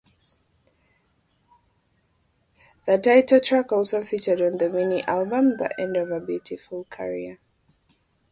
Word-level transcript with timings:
The 2.87 2.97
title 2.97 3.39
track 3.39 3.71
also 3.71 4.01
featured 4.01 4.41
on 4.41 4.57
the 4.57 4.67
mini-album 4.67 5.57
"The 5.57 5.79
End 5.79 5.95
of 5.95 6.09
a 6.09 6.19
Beautiful 6.19 6.85
Career". 6.85 7.37